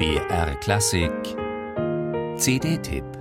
BR 0.00 0.54
Klassik. 0.62 1.36
CD-Tipp 2.38 3.19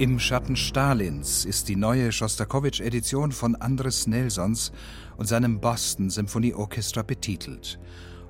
Im 0.00 0.18
Schatten 0.18 0.56
Stalins 0.56 1.44
ist 1.44 1.68
die 1.68 1.76
neue 1.76 2.10
Schostakowitsch-Edition 2.10 3.32
von 3.32 3.54
Andres 3.54 4.06
Nelsons 4.06 4.72
und 5.18 5.26
seinem 5.26 5.60
Boston 5.60 6.08
Symphony 6.08 6.54
Orchestra 6.54 7.02
betitelt. 7.02 7.78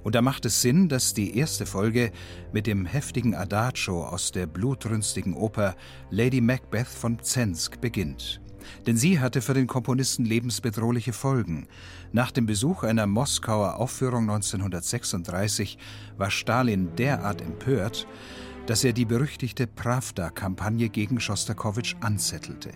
Und 0.03 0.17
da 0.17 0.21
macht 0.21 0.45
es 0.47 0.63
Sinn, 0.63 0.89
dass 0.89 1.15
die 1.15 1.39
erste 1.39 1.67
Folge 1.67 2.11
mit 2.53 2.67
dem 2.67 2.87
heftigen 2.87 3.37
Adagio 3.37 4.05
aus 4.05 4.33
der 4.33 4.49
blutrünstigen 4.49 5.33
Oper 5.33 5.77
Lady 6.11 6.41
Macbeth 6.41 6.89
von 6.89 7.23
Zensk 7.23 7.81
beginnt. 7.81 8.41
Denn 8.89 8.97
sie 8.97 9.21
hatte 9.21 9.41
für 9.41 9.55
den 9.55 9.69
Komponisten 9.69 10.25
lebensbedrohliche 10.25 11.13
Folgen. 11.13 11.69
Nach 12.11 12.33
dem 12.33 12.47
Besuch 12.47 12.83
einer 12.83 13.07
Moskauer 13.07 13.77
Aufführung 13.77 14.29
1936 14.29 15.79
war 16.17 16.33
Stalin 16.33 16.97
derart 16.97 17.41
empört, 17.41 18.09
dass 18.67 18.85
er 18.85 18.93
die 18.93 19.05
berüchtigte 19.05 19.67
Pravda-Kampagne 19.67 20.89
gegen 20.89 21.21
Schostakowitsch 21.21 21.97
anzettelte. 22.01 22.71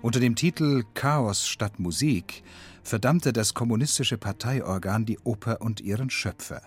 Unter 0.00 0.20
dem 0.20 0.36
Titel 0.36 0.84
Chaos 0.94 1.46
statt 1.46 1.78
Musik 1.78 2.42
verdammte 2.82 3.32
das 3.32 3.54
kommunistische 3.54 4.16
Parteiorgan 4.16 5.04
die 5.04 5.18
Oper 5.24 5.60
und 5.60 5.80
ihren 5.80 6.10
Schöpfer. 6.10 6.62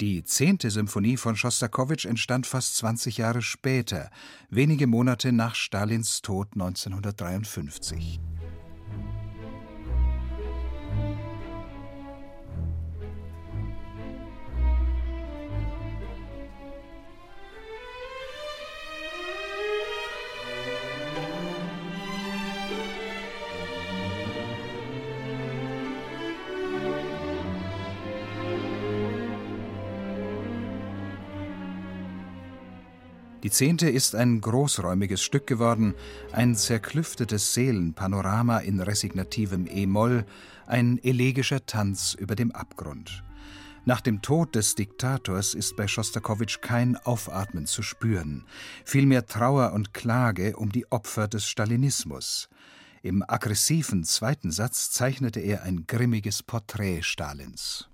Die 0.00 0.24
zehnte 0.24 0.70
Symphonie 0.70 1.18
von 1.18 1.36
Schostakowitsch 1.36 2.06
entstand 2.06 2.46
fast 2.46 2.76
20 2.78 3.18
Jahre 3.18 3.42
später, 3.42 4.10
wenige 4.48 4.86
Monate 4.86 5.32
nach 5.32 5.54
Stalins 5.54 6.22
Tod 6.22 6.48
1953. 6.54 8.18
Die 33.42 33.50
zehnte 33.50 33.88
ist 33.88 34.14
ein 34.14 34.40
großräumiges 34.40 35.22
Stück 35.22 35.46
geworden, 35.46 35.94
ein 36.32 36.54
zerklüftetes 36.54 37.54
Seelenpanorama 37.54 38.58
in 38.58 38.80
resignativem 38.80 39.66
E-Moll, 39.66 40.26
ein 40.66 40.98
elegischer 41.02 41.64
Tanz 41.64 42.14
über 42.14 42.36
dem 42.36 42.52
Abgrund. 42.52 43.24
Nach 43.86 44.02
dem 44.02 44.20
Tod 44.20 44.54
des 44.54 44.74
Diktators 44.74 45.54
ist 45.54 45.74
bei 45.74 45.88
Schostakowitsch 45.88 46.60
kein 46.60 46.96
Aufatmen 46.98 47.64
zu 47.64 47.82
spüren, 47.82 48.44
vielmehr 48.84 49.24
Trauer 49.24 49.72
und 49.72 49.94
Klage 49.94 50.56
um 50.56 50.70
die 50.70 50.90
Opfer 50.92 51.26
des 51.26 51.46
Stalinismus. 51.46 52.50
Im 53.02 53.24
aggressiven 53.26 54.04
zweiten 54.04 54.50
Satz 54.50 54.90
zeichnete 54.90 55.40
er 55.40 55.62
ein 55.62 55.86
grimmiges 55.86 56.42
Porträt 56.42 57.00
Stalins. 57.02 57.88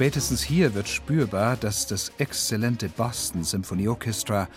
Spätestens 0.00 0.42
hier 0.42 0.72
wird 0.72 0.88
spürbar, 0.88 1.58
dass 1.58 1.86
das 1.86 2.10
exzellente 2.16 2.88
Boston 2.88 3.44
Symphony 3.44 3.86
Orchestra 3.86 4.48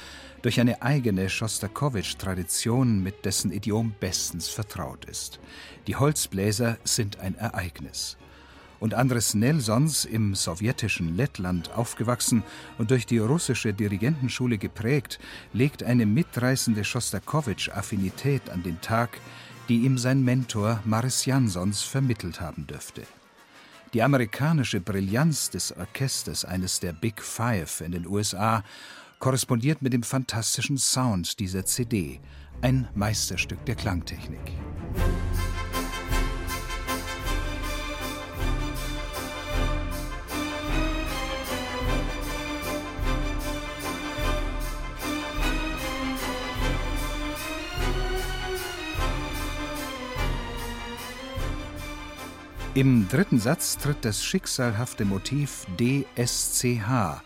durch 0.41 0.57
eine 0.57 0.81
eigene 0.81 1.29
Schostakowitsch-Tradition 1.29 3.03
mit 3.03 3.25
dessen 3.25 3.51
Idiom 3.51 3.93
bestens 3.99 4.47
vertraut 4.47 5.03
ist. 5.03 5.41
Die 5.85 5.97
Holzbläser 5.97 6.77
sind 6.85 7.19
ein 7.19 7.35
Ereignis. 7.35 8.15
Und 8.79 8.93
Andres 8.93 9.33
Nelsons, 9.33 10.05
im 10.05 10.33
sowjetischen 10.33 11.17
Lettland 11.17 11.73
aufgewachsen 11.73 12.43
und 12.77 12.91
durch 12.91 13.05
die 13.05 13.17
russische 13.17 13.73
Dirigentenschule 13.73 14.57
geprägt, 14.57 15.19
legt 15.51 15.83
eine 15.83 16.05
mitreißende 16.05 16.85
Schostakowitsch-Affinität 16.85 18.49
an 18.49 18.63
den 18.63 18.79
Tag, 18.79 19.19
die 19.67 19.79
ihm 19.79 19.97
sein 19.97 20.23
Mentor 20.23 20.79
Maris 20.85 21.25
Jansons 21.25 21.81
vermittelt 21.81 22.39
haben 22.39 22.65
dürfte. 22.65 23.01
Die 23.93 24.01
amerikanische 24.01 24.81
Brillanz 24.81 25.51
des 25.51 25.71
Orchesters, 25.77 26.45
eines 26.45 26.79
der 26.79 26.93
Big 26.93 27.21
Five 27.21 27.81
in 27.81 27.91
den 27.91 28.07
USA, 28.07 28.63
korrespondiert 29.19 29.83
mit 29.83 29.93
dem 29.93 30.01
fantastischen 30.01 30.79
Sound 30.79 31.39
dieser 31.39 31.63
CD, 31.63 32.19
ein 32.61 32.87
Meisterstück 32.95 33.63
der 33.65 33.75
Klangtechnik. 33.75 34.53
Im 52.75 53.07
dritten 53.07 53.37
Satz 53.37 53.77
tritt 53.77 54.03
das 54.03 54.23
schicksalhafte 54.23 55.05
Motiv 55.05 55.67
DSCH, 55.77 57.21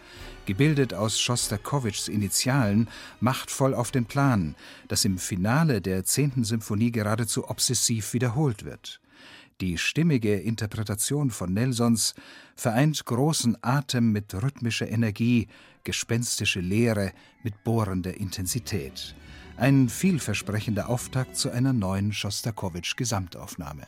gebildet 0.46 0.94
aus 0.94 1.22
Schostakowitschs 1.22 2.09
Initialen, 2.09 2.90
machtvoll 3.22 3.74
auf 3.74 3.91
den 3.91 4.03
Plan, 4.03 4.56
das 4.90 5.06
im 5.06 5.18
Finale 5.18 5.80
der 5.80 6.03
zehnten 6.03 6.44
Symphonie 6.44 6.91
geradezu 6.91 7.50
obsessiv 7.50 8.12
wiederholt 8.12 8.66
wird. 8.66 9.00
Die 9.62 9.78
stimmige 9.78 10.35
Interpretation 10.35 11.31
von 11.31 11.53
Nelsons 11.53 12.14
vereint 12.58 13.06
großen 13.06 13.58
Atem 13.62 14.12
mit 14.12 14.34
rhythmischer 14.34 14.90
Energie, 14.90 15.47
gespenstische 15.85 16.59
Leere 16.59 17.14
mit 17.41 17.64
bohrender 17.64 18.18
Intensität. 18.18 19.16
Ein 19.56 19.88
vielversprechender 19.88 20.90
Auftakt 20.90 21.38
zu 21.38 21.50
einer 21.52 21.72
neuen 21.72 22.12
Schostakowitsch-Gesamtaufnahme. 22.12 23.88